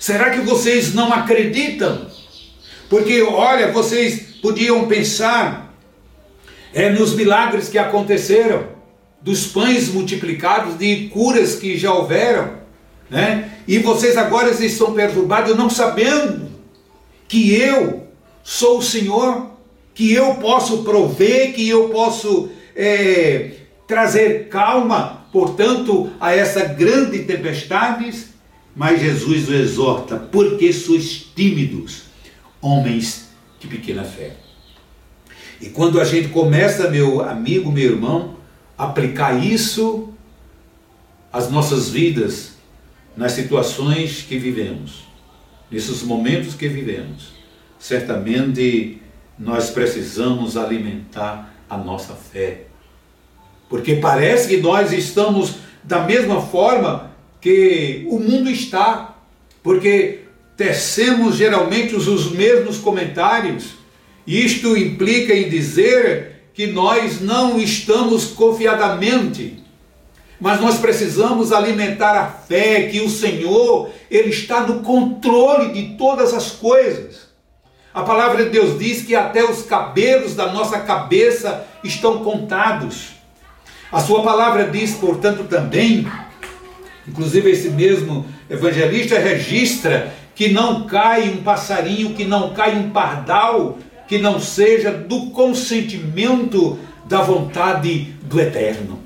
Será 0.00 0.30
que 0.30 0.40
vocês 0.40 0.94
não 0.94 1.12
acreditam? 1.12 2.06
Porque, 2.88 3.20
olha, 3.20 3.70
vocês 3.70 4.36
podiam 4.40 4.88
pensar 4.88 5.74
é, 6.72 6.88
nos 6.88 7.14
milagres 7.14 7.68
que 7.68 7.76
aconteceram 7.76 8.66
dos 9.20 9.46
pães 9.48 9.88
multiplicados, 9.88 10.78
de 10.78 11.08
curas 11.08 11.56
que 11.56 11.76
já 11.76 11.92
houveram, 11.92 12.58
né? 13.10 13.58
E 13.66 13.78
vocês 13.78 14.16
agora 14.16 14.50
estão 14.50 14.94
perturbados, 14.94 15.56
não 15.56 15.68
sabendo 15.68 16.48
que 17.26 17.52
eu 17.52 18.06
sou 18.42 18.78
o 18.78 18.82
Senhor, 18.82 19.50
que 19.98 20.12
eu 20.12 20.36
posso 20.36 20.84
prover, 20.84 21.52
que 21.54 21.68
eu 21.68 21.88
posso 21.88 22.50
é, 22.76 23.50
trazer 23.84 24.46
calma, 24.46 25.26
portanto, 25.32 26.12
a 26.20 26.32
essa 26.32 26.66
grande 26.66 27.24
tempestade. 27.24 28.26
Mas 28.76 29.00
Jesus 29.00 29.48
o 29.48 29.54
exorta, 29.54 30.16
porque 30.16 30.72
sois 30.72 31.26
tímidos, 31.34 32.02
homens 32.60 33.30
de 33.58 33.66
pequena 33.66 34.04
fé. 34.04 34.36
E 35.60 35.68
quando 35.68 36.00
a 36.00 36.04
gente 36.04 36.28
começa, 36.28 36.88
meu 36.88 37.20
amigo, 37.20 37.72
meu 37.72 37.90
irmão, 37.90 38.36
aplicar 38.76 39.44
isso, 39.44 40.14
as 41.32 41.50
nossas 41.50 41.90
vidas 41.90 42.52
nas 43.16 43.32
situações 43.32 44.22
que 44.22 44.38
vivemos, 44.38 45.08
nesses 45.68 46.04
momentos 46.04 46.54
que 46.54 46.68
vivemos, 46.68 47.32
certamente 47.80 49.02
nós 49.38 49.70
precisamos 49.70 50.56
alimentar 50.56 51.54
a 51.68 51.76
nossa 51.76 52.14
fé. 52.14 52.62
Porque 53.68 53.96
parece 53.96 54.48
que 54.48 54.56
nós 54.56 54.92
estamos 54.92 55.56
da 55.84 56.00
mesma 56.00 56.40
forma 56.40 57.12
que 57.40 58.06
o 58.10 58.18
mundo 58.18 58.50
está, 58.50 59.16
porque 59.62 60.20
tecemos 60.56 61.36
geralmente 61.36 61.94
os 61.94 62.32
mesmos 62.32 62.78
comentários. 62.78 63.74
Isto 64.26 64.76
implica 64.76 65.32
em 65.32 65.48
dizer 65.48 66.50
que 66.52 66.66
nós 66.66 67.20
não 67.20 67.60
estamos 67.60 68.26
confiadamente, 68.26 69.62
mas 70.40 70.60
nós 70.60 70.78
precisamos 70.78 71.52
alimentar 71.52 72.16
a 72.16 72.26
fé 72.26 72.88
que 72.88 73.00
o 73.00 73.08
Senhor, 73.08 73.90
ele 74.10 74.30
está 74.30 74.66
no 74.66 74.80
controle 74.82 75.72
de 75.72 75.96
todas 75.96 76.34
as 76.34 76.50
coisas. 76.50 77.27
A 77.98 78.02
palavra 78.04 78.44
de 78.44 78.50
Deus 78.50 78.78
diz 78.78 79.02
que 79.02 79.16
até 79.16 79.42
os 79.42 79.62
cabelos 79.62 80.32
da 80.32 80.52
nossa 80.52 80.78
cabeça 80.78 81.66
estão 81.82 82.18
contados. 82.18 83.08
A 83.90 83.98
sua 83.98 84.22
palavra 84.22 84.68
diz, 84.68 84.94
portanto, 84.94 85.48
também, 85.48 86.06
inclusive 87.08 87.50
esse 87.50 87.70
mesmo 87.70 88.24
evangelista 88.48 89.18
registra 89.18 90.14
que 90.32 90.48
não 90.48 90.86
cai 90.86 91.28
um 91.28 91.38
passarinho, 91.38 92.14
que 92.14 92.24
não 92.24 92.54
cai 92.54 92.78
um 92.78 92.90
pardal, 92.90 93.80
que 94.06 94.16
não 94.16 94.38
seja 94.38 94.92
do 94.92 95.30
consentimento 95.30 96.78
da 97.04 97.20
vontade 97.20 98.14
do 98.22 98.40
Eterno. 98.40 99.00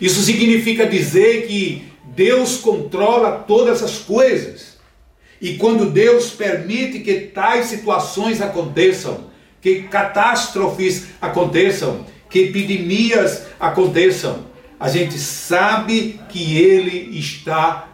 Isso 0.00 0.22
significa 0.22 0.86
dizer 0.86 1.48
que 1.48 1.88
Deus 2.14 2.56
controla 2.56 3.32
todas 3.32 3.82
as 3.82 3.98
coisas. 3.98 4.77
E 5.40 5.54
quando 5.54 5.90
Deus 5.90 6.30
permite 6.30 7.00
que 7.00 7.14
tais 7.14 7.66
situações 7.66 8.40
aconteçam, 8.40 9.28
que 9.60 9.82
catástrofes 9.82 11.06
aconteçam, 11.20 12.04
que 12.28 12.40
epidemias 12.40 13.46
aconteçam, 13.58 14.46
a 14.78 14.88
gente 14.88 15.18
sabe 15.18 16.20
que 16.28 16.56
Ele 16.56 17.18
está 17.18 17.88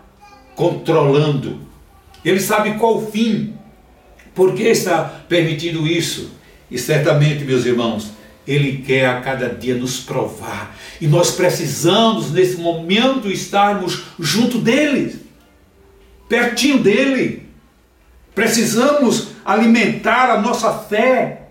controlando. 0.55 1.61
Ele 2.25 2.41
sabe 2.41 2.75
qual 2.75 2.99
o 2.99 3.11
fim, 3.11 3.55
por 4.35 4.55
que 4.55 4.63
está 4.65 5.05
permitindo 5.29 5.87
isso. 5.87 6.33
E 6.71 6.79
certamente, 6.79 7.45
meus 7.45 7.65
irmãos, 7.65 8.13
Ele 8.47 8.79
quer 8.79 9.07
a 9.07 9.21
cada 9.21 9.49
dia 9.49 9.75
nos 9.75 10.01
provar. 10.01 10.77
E 11.01 11.07
nós 11.07 11.33
precisamos, 11.33 12.31
nesse 12.31 12.57
momento, 12.57 13.31
estarmos 13.31 14.03
junto 14.19 14.59
dele, 14.59 15.24
pertinho 16.29 16.79
dele. 16.79 17.49
Precisamos 18.35 19.29
alimentar 19.45 20.31
a 20.31 20.41
nossa 20.41 20.73
fé 20.73 21.49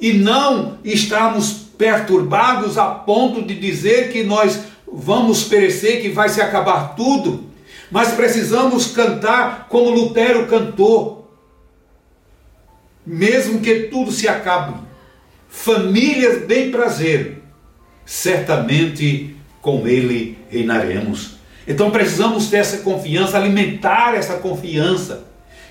e 0.00 0.12
não 0.12 0.78
estarmos 0.84 1.52
perturbados 1.78 2.78
a 2.78 2.86
ponto 2.86 3.42
de 3.42 3.58
dizer 3.58 4.12
que 4.12 4.22
nós 4.22 4.60
vamos 4.86 5.44
perecer, 5.44 6.00
que 6.00 6.08
vai 6.08 6.28
se 6.28 6.40
acabar 6.40 6.94
tudo, 6.94 7.44
mas 7.90 8.12
precisamos 8.12 8.86
cantar 8.88 9.66
como 9.68 9.90
Lutero 9.90 10.46
cantou, 10.46 11.32
mesmo 13.06 13.60
que 13.60 13.84
tudo 13.84 14.10
se 14.10 14.26
acabe, 14.28 14.74
famílias 15.48 16.44
bem 16.46 16.70
prazer, 16.70 17.42
certamente 18.04 19.36
com 19.60 19.86
Ele 19.86 20.38
reinaremos. 20.48 21.36
Então 21.66 21.90
precisamos 21.90 22.48
ter 22.48 22.58
essa 22.58 22.78
confiança, 22.78 23.38
alimentar 23.38 24.14
essa 24.14 24.34
confiança 24.36 25.24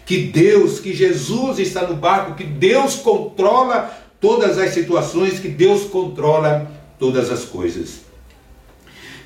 que 0.05 0.17
Deus, 0.17 0.79
que 0.79 0.93
Jesus 0.93 1.59
está 1.59 1.87
no 1.87 1.95
barco, 1.95 2.35
que 2.35 2.43
Deus 2.43 2.95
controla 2.95 3.93
todas 4.19 4.57
as 4.57 4.71
situações, 4.71 5.39
que 5.39 5.47
Deus 5.47 5.85
controla 5.85 6.69
todas 6.99 7.29
as 7.29 7.45
coisas. 7.45 8.01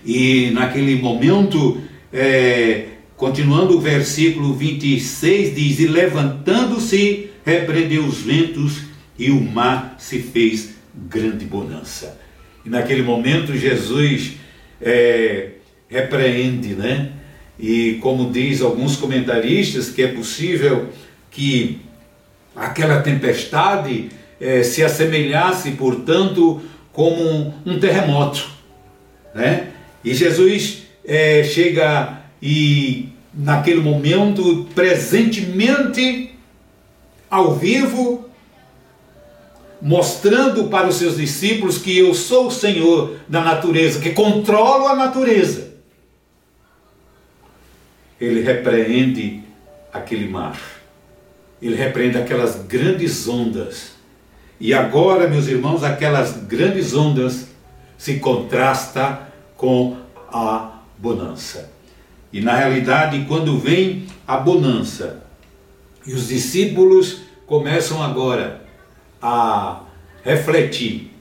E 0.06 0.52
naquele 0.52 1.02
momento, 1.02 1.82
é, 2.14 2.86
continuando 3.16 3.78
o 3.78 3.82
versículo 3.82 4.54
26, 4.54 5.56
diz: 5.56 5.80
E 5.80 5.88
levantando-se, 5.88 7.30
repreendeu 7.46 8.06
os 8.06 8.20
ventos, 8.20 8.84
e 9.18 9.32
o 9.32 9.42
mar 9.42 9.96
se 9.98 10.20
fez 10.20 10.76
grande 10.94 11.46
bonança. 11.46 12.20
E 12.66 12.70
naquele 12.70 13.02
momento, 13.02 13.58
Jesus 13.58 14.34
é, 14.82 15.52
repreende, 15.90 16.74
né? 16.74 17.12
E 17.60 17.96
como 18.02 18.32
diz 18.32 18.62
alguns 18.62 18.96
comentaristas, 18.96 19.90
que 19.90 20.04
é 20.04 20.08
possível 20.08 20.90
que 21.32 21.82
aquela 22.56 23.02
tempestade 23.02 24.10
é, 24.40 24.64
se 24.64 24.84
assemelhasse, 24.84 25.72
portanto, 25.72 26.62
como 26.94 27.22
um, 27.22 27.54
um 27.66 27.80
terremoto. 27.80 28.48
Né? 29.34 29.70
E 30.04 30.14
Jesus 30.14 30.84
é, 31.06 31.44
chega 31.44 32.22
e, 32.42 33.10
naquele 33.34 33.82
momento, 33.82 34.68
presentemente, 34.74 36.32
ao 37.30 37.56
vivo, 37.56 38.30
mostrando 39.82 40.66
para 40.66 40.88
os 40.88 40.96
seus 40.96 41.18
discípulos 41.18 41.78
que 41.78 41.98
eu 41.98 42.14
sou 42.14 42.48
o 42.48 42.52
Senhor 42.52 43.18
da 43.28 43.42
natureza, 43.42 44.00
que 44.00 44.12
controlo 44.12 44.88
a 44.88 44.96
natureza. 44.96 45.68
Ele 48.20 48.42
repreende 48.42 49.44
aquele 49.94 50.28
mar, 50.28 50.60
ele 51.62 51.76
repreende 51.76 52.18
aquelas 52.18 52.56
grandes 52.66 53.28
ondas 53.28 53.98
e 54.60 54.74
agora, 54.74 55.30
meus 55.30 55.48
irmãos, 55.48 55.84
aquelas 55.84 56.36
grandes 56.46 56.96
ondas 56.96 57.48
se 57.98 58.16
contrasta 58.16 59.32
com 59.56 59.98
a 60.30 60.80
bonança. 60.98 61.72
E 62.34 62.42
na 62.42 62.56
realidade, 62.56 63.26
quando 63.28 63.60
vem 63.60 64.08
a 64.28 64.38
bonança, 64.38 65.24
e 66.06 66.14
os 66.14 66.28
discípulos 66.30 67.22
começam 67.46 68.02
agora 68.02 68.66
a 69.22 69.84
refletir 70.24 71.12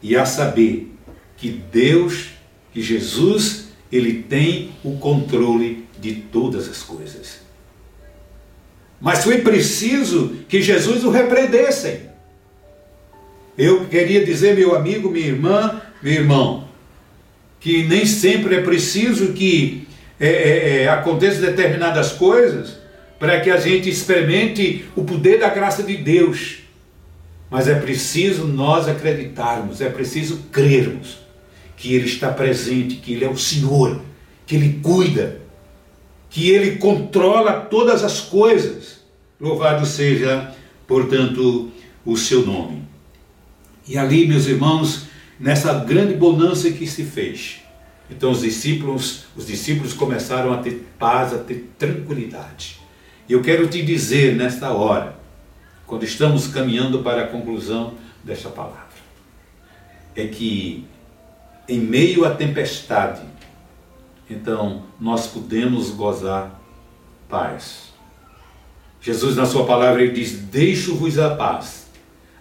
e 0.00 0.16
a 0.16 0.24
saber 0.24 0.92
que 1.36 1.50
Deus, 1.50 2.28
que 2.72 2.80
Jesus, 2.80 3.68
ele 3.90 4.22
tem 4.22 4.70
o 4.84 4.96
controle 4.98 5.85
de 5.98 6.14
todas 6.14 6.68
as 6.68 6.82
coisas. 6.82 7.40
Mas 9.00 9.24
foi 9.24 9.38
preciso 9.42 10.36
que 10.48 10.62
Jesus 10.62 11.04
o 11.04 11.10
repreendesse. 11.10 12.00
Eu 13.56 13.86
queria 13.86 14.24
dizer, 14.24 14.54
meu 14.54 14.74
amigo, 14.74 15.10
minha 15.10 15.26
irmã, 15.26 15.80
meu 16.02 16.12
irmão, 16.12 16.68
que 17.60 17.84
nem 17.84 18.04
sempre 18.04 18.56
é 18.56 18.62
preciso 18.62 19.32
que 19.32 19.86
é, 20.20 20.28
é, 20.28 20.82
é, 20.82 20.88
aconteçam 20.88 21.42
determinadas 21.42 22.12
coisas 22.12 22.78
para 23.18 23.40
que 23.40 23.50
a 23.50 23.58
gente 23.58 23.88
experimente 23.88 24.84
o 24.94 25.04
poder 25.04 25.38
da 25.40 25.48
graça 25.48 25.82
de 25.82 25.96
Deus. 25.96 26.58
Mas 27.50 27.68
é 27.68 27.74
preciso 27.74 28.46
nós 28.46 28.88
acreditarmos, 28.88 29.80
é 29.80 29.88
preciso 29.88 30.38
crermos 30.52 31.18
que 31.76 31.94
Ele 31.94 32.06
está 32.06 32.30
presente, 32.30 32.96
que 32.96 33.12
Ele 33.12 33.24
é 33.24 33.28
o 33.28 33.36
Senhor, 33.36 34.02
que 34.46 34.56
Ele 34.56 34.80
cuida, 34.82 35.40
que 36.30 36.50
Ele 36.50 36.76
controla 36.76 37.60
todas 37.60 38.04
as 38.04 38.20
coisas. 38.20 39.04
Louvado 39.40 39.84
seja, 39.86 40.54
portanto, 40.86 41.70
o 42.04 42.16
seu 42.16 42.44
nome. 42.44 42.82
E 43.86 43.96
ali, 43.96 44.26
meus 44.26 44.46
irmãos, 44.46 45.06
nessa 45.38 45.74
grande 45.74 46.14
bonança 46.14 46.70
que 46.70 46.86
se 46.86 47.04
fez, 47.04 47.60
então 48.10 48.30
os 48.30 48.40
discípulos, 48.40 49.24
os 49.36 49.46
discípulos 49.46 49.92
começaram 49.92 50.52
a 50.52 50.58
ter 50.58 50.86
paz, 50.98 51.32
a 51.32 51.38
ter 51.38 51.70
tranquilidade. 51.78 52.80
E 53.28 53.32
eu 53.32 53.42
quero 53.42 53.66
te 53.66 53.82
dizer 53.82 54.34
nesta 54.36 54.70
hora, 54.72 55.16
quando 55.86 56.04
estamos 56.04 56.46
caminhando 56.46 57.00
para 57.02 57.24
a 57.24 57.26
conclusão 57.26 57.94
desta 58.24 58.48
palavra, 58.48 58.86
é 60.14 60.26
que 60.26 60.84
em 61.68 61.80
meio 61.80 62.24
à 62.24 62.30
tempestade, 62.30 63.22
então 64.28 64.82
nós 65.00 65.26
podemos 65.26 65.90
gozar 65.90 66.60
paz. 67.28 67.92
Jesus, 69.00 69.36
na 69.36 69.46
sua 69.46 69.64
palavra, 69.64 70.02
ele 70.02 70.12
diz: 70.12 70.32
Deixo-vos 70.32 71.18
a 71.18 71.34
paz, 71.34 71.86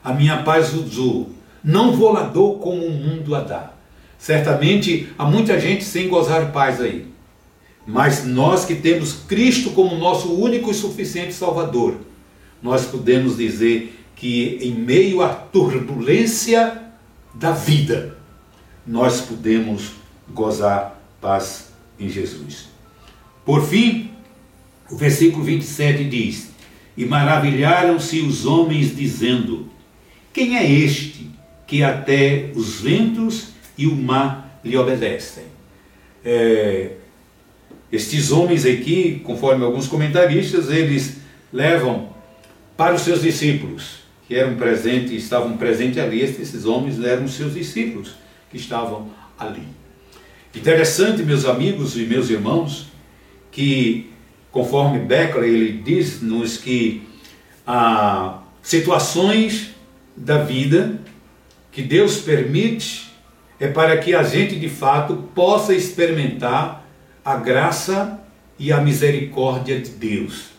a 0.04 0.14
minha 0.14 0.42
paz 0.44 0.70
vos 0.70 0.96
dou, 0.96 1.30
não 1.64 1.94
vou 1.94 2.16
dou 2.26 2.60
como 2.60 2.86
o 2.86 2.92
mundo 2.92 3.36
a 3.36 3.42
dá. 3.42 3.72
Certamente 4.18 5.10
há 5.18 5.26
muita 5.26 5.60
gente 5.60 5.84
sem 5.84 6.08
gozar 6.08 6.52
paz 6.52 6.82
aí. 6.82 7.08
Mas 7.86 8.26
nós 8.26 8.66
que 8.66 8.74
temos 8.74 9.14
Cristo 9.14 9.70
como 9.72 9.96
nosso 9.96 10.34
único 10.34 10.72
e 10.72 10.74
suficiente 10.74 11.34
Salvador, 11.34 11.98
nós 12.64 12.88
podemos 12.88 13.38
dizer 13.38 13.96
que 14.16 14.58
em 14.62 14.74
meio 14.74 15.22
à 15.22 15.30
turbulência 15.30 16.82
da 17.32 17.52
vida, 17.52 18.18
nós 18.88 19.22
podemos 19.22 19.92
gozar 20.34 21.00
paz 21.22 21.75
em 22.00 22.10
Jesus. 22.10 22.70
Por 23.46 23.64
fim, 23.66 24.12
o 24.90 24.96
versículo 24.96 25.44
27 25.44 26.04
diz: 26.06 26.52
E 26.98 27.06
maravilharam-se 27.06 28.22
os 28.22 28.46
homens, 28.46 28.96
dizendo: 28.96 29.70
Quem 30.34 30.58
é 30.58 30.70
este 30.70 31.30
que 31.68 31.84
até 31.84 32.52
os 32.56 32.82
ventos 32.82 33.50
e 33.78 33.88
o 33.88 33.96
mar 33.96 34.60
lhe 34.64 34.78
obedecem? 34.78 35.46
É, 36.24 36.94
estes 37.92 38.32
homens 38.32 38.66
aqui, 38.66 39.22
conforme 39.24 39.64
alguns 39.64 39.88
comentaristas, 39.88 40.70
eles 40.70 41.18
levam 41.54 42.10
para 42.76 42.96
os 42.96 43.02
seus 43.02 43.22
discípulos, 43.22 44.00
que 44.28 44.36
eram 44.36 44.56
presentes, 44.56 45.24
estavam 45.24 45.56
presentes 45.56 46.00
ali, 46.00 46.22
esses 46.22 46.66
homens 46.66 47.02
eram 47.02 47.26
os 47.26 47.36
seus 47.36 47.54
discípulos 47.54 48.16
que 48.50 48.58
estavam 48.58 49.10
ali. 49.38 49.64
Interessante, 50.56 51.22
meus 51.22 51.44
amigos 51.44 51.98
e 51.98 52.06
meus 52.06 52.30
irmãos, 52.30 52.88
que 53.52 54.10
conforme 54.52 55.00
Beckler 55.00 55.50
ele 55.50 55.82
diz-nos 55.84 56.58
que 56.58 57.04
há 57.68 58.42
situações 58.62 59.72
da 60.16 60.38
vida 60.38 61.02
que 61.74 61.82
Deus 61.82 62.20
permite 62.20 63.12
é 63.60 63.68
para 63.68 63.98
que 63.98 64.16
a 64.16 64.24
gente 64.24 64.56
de 64.56 64.70
fato 64.70 65.30
possa 65.36 65.76
experimentar 65.76 66.88
a 67.24 67.36
graça 67.36 68.22
e 68.58 68.72
a 68.72 68.80
misericórdia 68.80 69.78
de 69.82 69.90
Deus, 69.90 70.52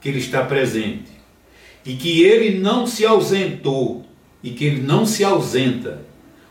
que 0.00 0.08
Ele 0.08 0.18
está 0.18 0.42
presente. 0.42 1.12
E 1.84 1.94
que 1.94 2.22
Ele 2.22 2.58
não 2.58 2.86
se 2.86 3.04
ausentou, 3.04 4.06
e 4.42 4.50
que 4.50 4.64
Ele 4.64 4.80
não 4.80 5.04
se 5.04 5.22
ausenta 5.22 6.00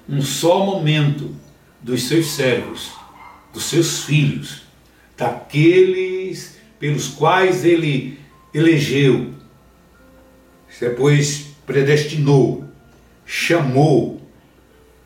um 0.07 0.21
só 0.21 0.63
momento 0.63 1.40
dos 1.81 2.03
seus 2.03 2.31
servos, 2.31 2.91
dos 3.53 3.65
seus 3.65 4.03
filhos, 4.03 4.63
daqueles 5.17 6.57
pelos 6.79 7.07
quais 7.07 7.63
Ele 7.63 8.19
elegeu, 8.53 9.33
depois 10.79 11.47
predestinou, 11.65 12.65
chamou, 13.25 14.21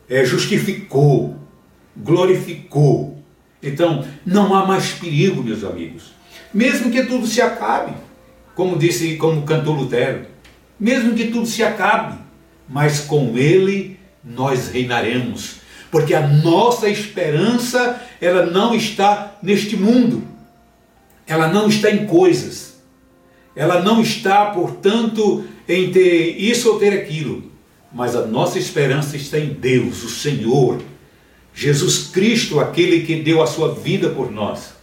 é, 0.08 0.24
justificou, 0.24 1.36
glorificou 1.96 3.16
então, 3.66 4.06
não 4.24 4.54
há 4.54 4.64
mais 4.64 4.92
perigo, 4.92 5.42
meus 5.42 5.64
amigos. 5.64 6.12
Mesmo 6.52 6.90
que 6.90 7.04
tudo 7.04 7.26
se 7.26 7.40
acabe, 7.40 7.92
como 8.54 8.78
disse, 8.78 9.16
como 9.16 9.42
cantou 9.42 9.74
Lutero, 9.74 10.24
mesmo 10.78 11.14
que 11.14 11.26
tudo 11.26 11.46
se 11.46 11.62
acabe, 11.62 12.16
mas 12.68 13.00
com 13.00 13.36
ele 13.36 13.98
nós 14.22 14.68
reinaremos, 14.68 15.56
porque 15.90 16.14
a 16.14 16.26
nossa 16.26 16.88
esperança, 16.88 18.00
ela 18.20 18.46
não 18.46 18.74
está 18.74 19.36
neste 19.42 19.76
mundo. 19.76 20.22
Ela 21.26 21.48
não 21.48 21.68
está 21.68 21.90
em 21.90 22.06
coisas. 22.06 22.76
Ela 23.54 23.82
não 23.82 24.02
está, 24.02 24.46
portanto, 24.46 25.44
em 25.68 25.90
ter 25.90 26.36
isso 26.38 26.70
ou 26.70 26.78
ter 26.78 26.92
aquilo, 26.92 27.50
mas 27.92 28.14
a 28.14 28.26
nossa 28.26 28.58
esperança 28.58 29.16
está 29.16 29.38
em 29.38 29.48
Deus, 29.48 30.04
o 30.04 30.10
Senhor, 30.10 30.80
Jesus 31.54 32.08
Cristo, 32.12 32.60
aquele 32.60 33.00
que 33.00 33.16
deu 33.16 33.42
a 33.42 33.46
sua 33.46 33.74
vida 33.74 34.10
por 34.10 34.30
nós, 34.30 34.74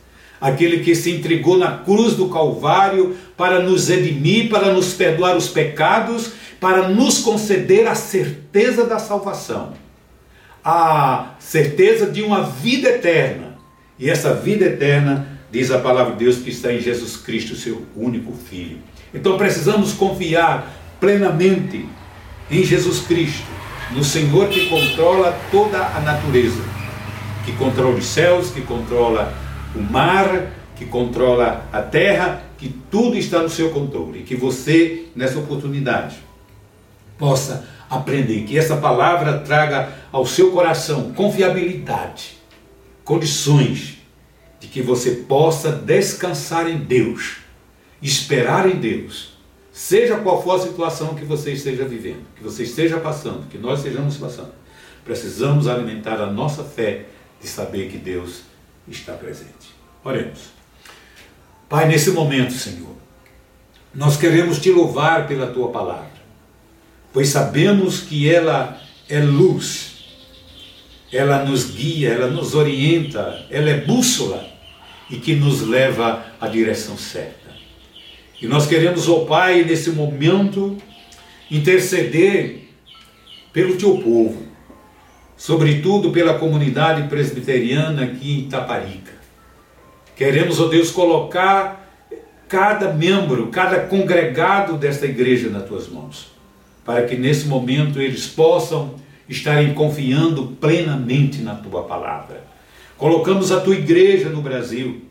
aquele 0.41 0.83
que 0.83 0.95
se 0.95 1.11
entregou 1.11 1.57
na 1.57 1.77
cruz 1.77 2.15
do 2.15 2.29
Calvário 2.29 3.15
para 3.37 3.61
nos 3.61 3.87
redimir, 3.87 4.49
para 4.49 4.73
nos 4.73 4.93
perdoar 4.93 5.37
os 5.37 5.47
pecados, 5.47 6.31
para 6.59 6.89
nos 6.89 7.19
conceder 7.19 7.87
a 7.87 7.93
certeza 7.93 8.85
da 8.85 8.97
salvação, 8.97 9.73
a 10.63 11.35
certeza 11.39 12.05
de 12.05 12.21
uma 12.21 12.43
vida 12.43 12.89
eterna. 12.89 13.57
E 13.99 14.09
essa 14.09 14.33
vida 14.33 14.65
eterna, 14.65 15.27
diz 15.51 15.71
a 15.71 15.79
palavra 15.79 16.13
de 16.13 16.23
Deus, 16.23 16.37
que 16.37 16.49
está 16.49 16.73
em 16.73 16.79
Jesus 16.79 17.17
Cristo, 17.17 17.55
seu 17.55 17.85
único 17.95 18.33
Filho. 18.33 18.77
Então 19.13 19.37
precisamos 19.37 19.93
confiar 19.93 20.71
plenamente 20.99 21.85
em 22.49 22.63
Jesus 22.63 23.01
Cristo 23.01 23.45
no 23.91 24.03
Senhor 24.03 24.49
que 24.49 24.69
controla 24.69 25.37
toda 25.51 25.77
a 25.77 25.99
natureza, 25.99 26.61
que 27.45 27.51
controla 27.53 27.95
os 27.95 28.05
céus, 28.05 28.49
que 28.49 28.61
controla 28.61 29.33
o 29.75 29.81
mar, 29.81 30.51
que 30.75 30.85
controla 30.85 31.67
a 31.71 31.81
terra, 31.81 32.41
que 32.57 32.69
tudo 32.89 33.17
está 33.17 33.39
no 33.39 33.49
seu 33.49 33.69
controle. 33.69 34.19
E 34.19 34.23
que 34.23 34.35
você, 34.35 35.05
nessa 35.15 35.37
oportunidade, 35.37 36.15
possa 37.17 37.67
aprender, 37.89 38.43
que 38.43 38.57
essa 38.57 38.77
palavra 38.77 39.39
traga 39.39 39.89
ao 40.13 40.25
seu 40.25 40.51
coração 40.51 41.11
confiabilidade, 41.11 42.37
condições 43.03 43.97
de 44.61 44.69
que 44.69 44.81
você 44.81 45.11
possa 45.27 45.73
descansar 45.73 46.69
em 46.69 46.77
Deus, 46.77 47.39
esperar 48.01 48.69
em 48.69 48.79
Deus 48.79 49.33
Seja 49.73 50.17
qual 50.17 50.41
for 50.43 50.57
a 50.57 50.59
situação 50.59 51.15
que 51.15 51.25
você 51.25 51.51
esteja 51.51 51.83
vivendo, 51.83 52.23
que 52.35 52.43
você 52.43 52.61
esteja 52.61 52.99
passando, 52.99 53.49
que 53.49 53.57
nós 53.57 53.79
estejamos 53.79 54.17
passando, 54.17 54.53
precisamos 55.03 55.67
alimentar 55.67 56.21
a 56.21 56.27
nossa 56.27 56.63
fé 56.63 57.07
de 57.41 57.47
saber 57.47 57.89
que 57.89 57.97
Deus 57.97 58.43
está 58.87 59.13
presente. 59.13 59.73
Oremos. 60.03 60.51
Pai, 61.67 61.87
nesse 61.87 62.11
momento, 62.11 62.53
Senhor, 62.53 62.95
nós 63.95 64.15
queremos 64.15 64.59
te 64.59 64.69
louvar 64.69 65.27
pela 65.27 65.47
tua 65.47 65.71
palavra, 65.71 66.21
pois 67.11 67.29
sabemos 67.29 68.01
que 68.01 68.31
ela 68.31 68.79
é 69.09 69.19
luz, 69.21 69.92
ela 71.13 71.45
nos 71.45 71.69
guia, 71.71 72.09
ela 72.09 72.27
nos 72.27 72.55
orienta, 72.55 73.45
ela 73.51 73.69
é 73.69 73.81
bússola 73.81 74.45
e 75.09 75.17
que 75.17 75.35
nos 75.35 75.61
leva 75.61 76.25
à 76.41 76.47
direção 76.47 76.97
certa. 76.97 77.51
E 78.41 78.47
nós 78.47 78.65
queremos, 78.65 79.07
ó 79.07 79.17
oh 79.17 79.25
Pai, 79.25 79.63
nesse 79.63 79.91
momento, 79.91 80.75
interceder 81.51 82.67
pelo 83.53 83.77
teu 83.77 83.99
povo, 83.99 84.43
sobretudo 85.37 86.09
pela 86.09 86.39
comunidade 86.39 87.07
presbiteriana 87.07 88.05
aqui 88.05 88.31
em 88.31 88.39
Itaparica. 88.39 89.13
Queremos, 90.15 90.59
ó 90.59 90.65
oh 90.65 90.69
Deus, 90.69 90.89
colocar 90.89 91.79
cada 92.49 92.91
membro, 92.91 93.47
cada 93.47 93.81
congregado 93.81 94.77
desta 94.77 95.05
igreja 95.05 95.49
nas 95.49 95.65
tuas 95.65 95.87
mãos, 95.87 96.31
para 96.83 97.03
que 97.03 97.15
nesse 97.15 97.45
momento 97.45 98.01
eles 98.01 98.25
possam 98.25 98.95
estarem 99.33 99.73
confiando 99.73 100.55
plenamente 100.59 101.41
na 101.41 101.55
tua 101.55 101.83
palavra. 101.83 102.45
Colocamos 102.97 103.51
a 103.51 103.59
tua 103.59 103.75
igreja 103.75 104.29
no 104.29 104.41
Brasil, 104.41 105.01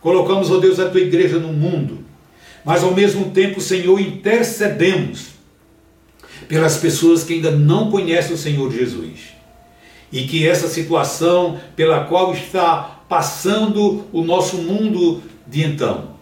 colocamos, 0.00 0.50
ó 0.50 0.58
Deus, 0.58 0.80
a 0.80 0.88
tua 0.88 1.00
igreja 1.00 1.38
no 1.38 1.52
mundo 1.52 2.06
mas 2.66 2.82
ao 2.82 2.92
mesmo 2.92 3.30
tempo, 3.30 3.60
Senhor, 3.60 4.00
intercedemos 4.00 5.28
pelas 6.48 6.76
pessoas 6.78 7.22
que 7.22 7.34
ainda 7.34 7.52
não 7.52 7.92
conhecem 7.92 8.34
o 8.34 8.36
Senhor 8.36 8.72
Jesus. 8.72 9.34
E 10.10 10.24
que 10.24 10.44
essa 10.44 10.66
situação 10.66 11.60
pela 11.76 12.06
qual 12.06 12.32
está 12.32 13.04
passando 13.08 14.04
o 14.12 14.20
nosso 14.24 14.56
mundo 14.56 15.22
de 15.46 15.62
então, 15.62 16.16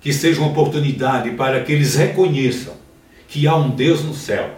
que 0.00 0.12
seja 0.12 0.40
uma 0.40 0.50
oportunidade 0.50 1.32
para 1.32 1.60
que 1.64 1.72
eles 1.72 1.96
reconheçam 1.96 2.74
que 3.26 3.48
há 3.48 3.56
um 3.56 3.70
Deus 3.70 4.04
no 4.04 4.14
céu, 4.14 4.54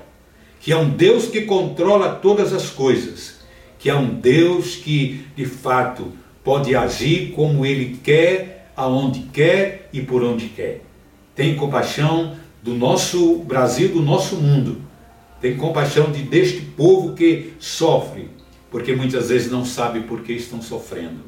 que 0.66 0.72
há 0.72 0.78
um 0.78 0.90
Deus 0.90 1.26
que 1.26 1.42
controla 1.42 2.16
todas 2.16 2.52
as 2.52 2.68
coisas, 2.68 3.36
que 3.78 3.88
há 3.88 3.96
um 3.96 4.08
Deus 4.20 4.74
que 4.74 5.24
de 5.36 5.46
fato 5.46 6.12
pode 6.42 6.74
agir 6.74 7.30
como 7.30 7.64
ele 7.64 8.00
quer, 8.02 8.72
aonde 8.76 9.20
quer 9.32 9.88
e 9.92 10.00
por 10.00 10.24
onde 10.24 10.48
quer 10.48 10.82
tem 11.36 11.54
compaixão 11.54 12.34
do 12.62 12.74
nosso 12.74 13.40
Brasil, 13.40 13.90
do 13.90 14.00
nosso 14.00 14.36
mundo. 14.36 14.80
Tem 15.38 15.54
compaixão 15.54 16.10
de, 16.10 16.22
deste 16.22 16.62
povo 16.62 17.14
que 17.14 17.52
sofre, 17.60 18.30
porque 18.70 18.96
muitas 18.96 19.28
vezes 19.28 19.52
não 19.52 19.64
sabe 19.64 20.00
por 20.00 20.22
que 20.22 20.32
estão 20.32 20.62
sofrendo. 20.62 21.20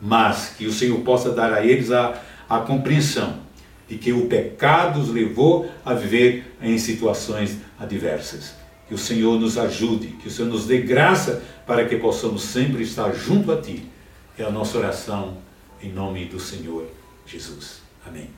Mas 0.00 0.54
que 0.56 0.66
o 0.66 0.72
Senhor 0.72 0.98
possa 1.00 1.30
dar 1.30 1.52
a 1.52 1.64
eles 1.64 1.92
a, 1.92 2.20
a 2.48 2.60
compreensão 2.60 3.44
de 3.86 3.96
que 3.98 4.14
o 4.14 4.26
pecado 4.26 4.98
os 4.98 5.10
levou 5.10 5.70
a 5.84 5.92
viver 5.92 6.56
em 6.62 6.78
situações 6.78 7.58
adversas. 7.78 8.63
Que 8.88 8.94
o 8.94 8.98
Senhor 8.98 9.38
nos 9.40 9.56
ajude, 9.56 10.08
que 10.08 10.28
o 10.28 10.30
Senhor 10.30 10.48
nos 10.48 10.66
dê 10.66 10.80
graça 10.80 11.42
para 11.66 11.86
que 11.86 11.96
possamos 11.96 12.42
sempre 12.42 12.82
estar 12.82 13.12
junto 13.14 13.50
a 13.50 13.60
Ti. 13.60 13.88
É 14.38 14.44
a 14.44 14.50
nossa 14.50 14.76
oração 14.78 15.38
em 15.82 15.92
nome 15.92 16.26
do 16.26 16.40
Senhor 16.40 16.86
Jesus. 17.26 17.82
Amém. 18.06 18.28